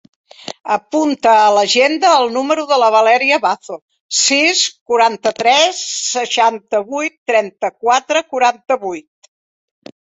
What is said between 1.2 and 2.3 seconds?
a l'agenda